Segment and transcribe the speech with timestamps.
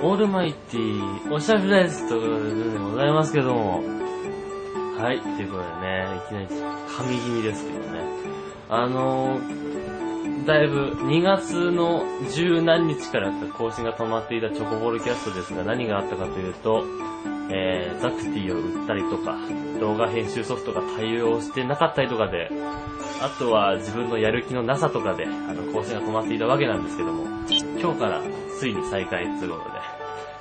[0.00, 3.82] オールマイティー、おしゃべりですということでございますけども。
[4.96, 6.46] はい、ということでね、いきなり
[6.96, 8.00] 神気味ですけどね。
[8.68, 16.84] あのー、だいぶ2月の十何日から更新が止まっていたチョコボールキャストですが何があったかというと、
[17.50, 19.36] えー、ザクティを売ったりとか、
[19.80, 22.50] 動画編集ソフトが対応してなかったりとかで、
[23.20, 27.24] あとは自分のやる気のなさとかで、あの、更新が止まっていたわけなんですけども、
[27.80, 28.22] 今日から
[28.58, 29.87] ついに再開ということで、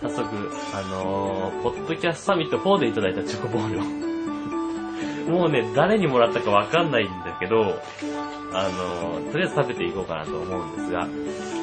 [0.00, 3.84] 早速、あのー、ポッドキャストサミット4でいただいたチョコボールを。
[5.30, 7.78] もうね、誰にもらったかわかんないんだけど、
[8.52, 11.06] あのー、とりあえず食べていこうかなと思うんですが、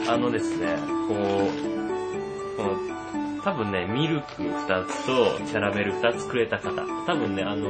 [0.10, 0.68] あのですね、
[1.08, 6.70] こう、この、多分ね、ミルク2つとキャラメル2つくれた方、
[7.08, 7.70] 多分ね、あの、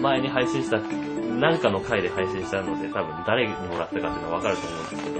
[0.00, 5.10] 前に配信した、なんかの回で配信したので、多分誰にもらったかっていうのはわかると思うんですけ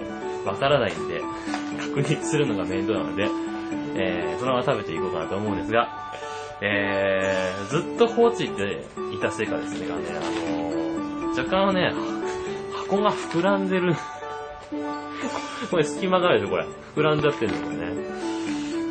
[0.44, 1.20] ど、わからないんで、
[1.80, 3.49] 確認するのが面倒なので、
[3.96, 6.12] えー、そのまま食べていこうかなと思うんですが、
[6.60, 11.92] えー、ずっと放置していたせいかですね、あのー、若干ね、
[12.74, 13.94] 箱が膨らんでる。
[15.70, 16.66] これ隙間があるでしょ、これ。
[16.96, 17.86] 膨らんじゃってるのこれね。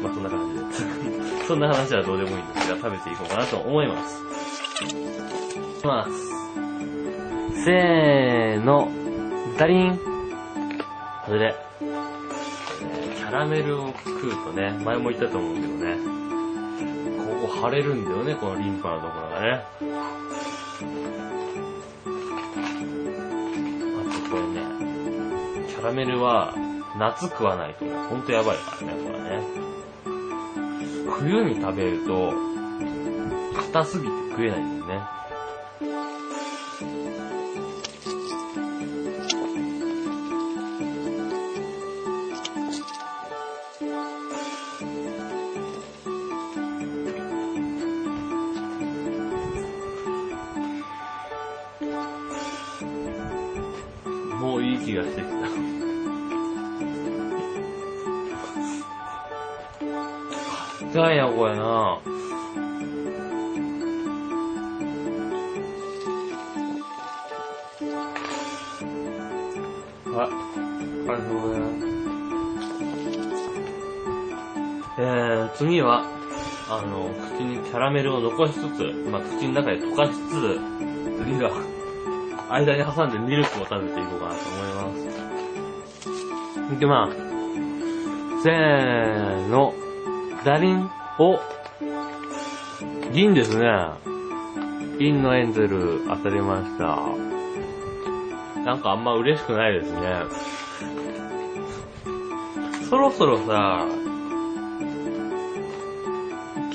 [0.02, 1.45] まあ、そんな感じで。
[1.47, 4.23] そんな話はどうでもいいんですが、食べていこうかなと思います。
[4.84, 6.11] いきます。
[7.66, 8.89] せーの、
[9.58, 10.00] ダリン。
[11.25, 15.95] それで、ャラメルを食うとね、前も言ったと思うけどね、
[17.17, 19.47] ここ腫れるんだよね、このリンパのところがね。
[19.49, 19.77] あ
[24.13, 24.61] とこれね、
[25.67, 26.53] キャラメルは
[26.97, 29.41] 夏食わないとね、ほんとやばいからね、これね。
[31.19, 32.33] 冬に食べると、
[33.55, 35.19] 硬すぎて食えないんだよね。
[54.39, 55.33] もういい気がしてきた。
[60.89, 61.63] 痛いな、これな。
[61.66, 62.00] は
[70.25, 70.27] い。
[70.27, 70.27] あ
[71.01, 71.85] りがとうございます。
[74.97, 76.06] えー、次は、
[76.69, 80.59] あの、口にキャラメルを残しつつ、まあ、口の中で溶かしつつ、
[81.23, 81.51] 次が、
[82.50, 84.94] 間に挟んでミルクを食べていこうかなと思いま
[86.70, 86.74] す。
[86.74, 88.44] いきます。
[88.44, 89.74] せーの。
[90.44, 90.90] ダリン。
[91.20, 91.40] お
[93.12, 93.68] 銀ですね。
[94.98, 97.00] 銀のエンゼル当たりました。
[98.64, 100.00] なんかあんま嬉しくないですね。
[102.90, 103.86] そろそろさ、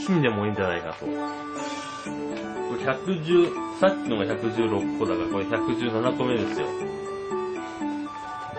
[0.07, 1.07] 金でもいいんじゃないかと。
[2.85, 6.67] 110、さっきのが116個だから、これ117個目ですよ。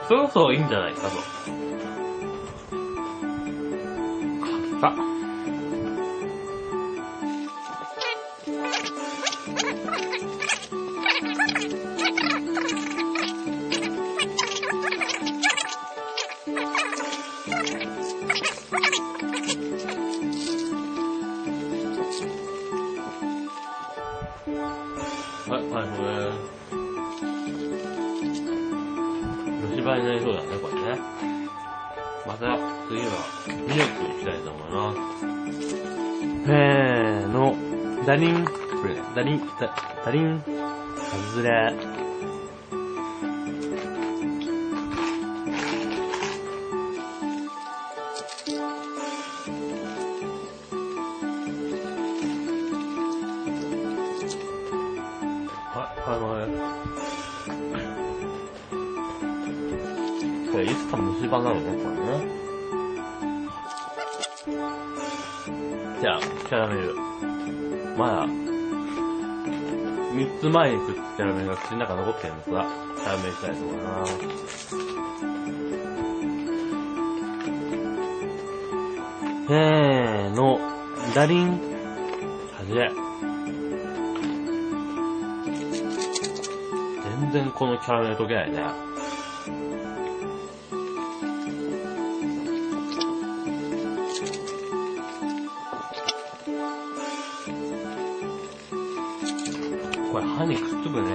[0.07, 0.93] そろそろいいんじゃない？
[0.93, 1.07] かと。
[1.09, 1.21] か
[4.77, 5.14] った。
[25.47, 26.09] はい、はい、これ。
[29.69, 30.97] 虫歯になりそうだね、これね。
[32.25, 32.57] また、
[32.87, 33.11] 次は、
[33.47, 34.19] ミルクい。
[34.19, 34.39] きたい。
[34.39, 34.71] と思い。
[34.71, 35.69] ます。
[36.47, 37.55] せーの、
[38.07, 38.51] ダリン、こ
[38.87, 39.69] れ、ダリン、ダ
[40.03, 40.41] ダリン、
[41.31, 42.04] 外れ。
[60.55, 62.25] これ、いつか虫歯なのね、これね。
[65.99, 66.95] じゃあ、キャラメル。
[67.97, 74.17] まだ、3つ前に食ったキャラメルが口の中残ってるんですが、キャラメルしたいと思います。
[79.49, 80.57] せーの、
[81.13, 81.57] ダリン、は
[82.65, 82.89] じれ。
[87.19, 88.94] 全然このキャラメル溶けないね。
[100.15, 101.11] これ歯にくっつくね。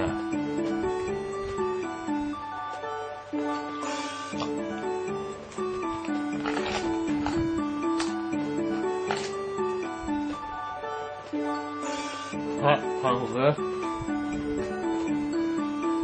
[12.61, 13.61] はい、韓国です。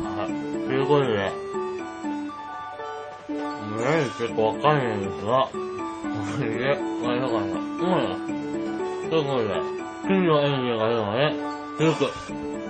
[0.03, 0.29] はい、
[0.65, 1.13] ということで、
[3.29, 5.57] 何言ってるかわかんないんですが、こ
[6.41, 6.73] れで、あ
[7.13, 8.25] れだからな、思います。
[9.11, 9.53] ということで、
[10.07, 12.66] 次の演技があるので、続く。